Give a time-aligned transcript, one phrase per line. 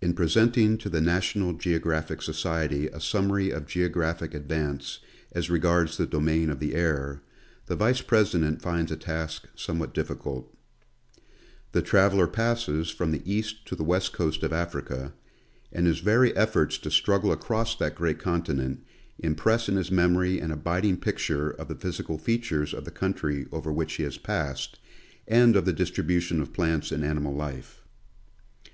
[0.00, 5.00] In presenting to the National Geographic Society a summary of geographic advance
[5.32, 7.20] as regards the domain of the air,
[7.66, 10.56] the Vice president finds a task somewhat difficult.
[11.72, 15.12] The traveler passes from the east to the west coast of Africa,
[15.70, 18.82] and his very efforts to struggle across that great continent,
[19.18, 23.70] impress in his memory an abiding picture of the physical features of the country over
[23.70, 24.78] which he has passed,
[25.26, 27.82] and of the distribution of plants and animal life.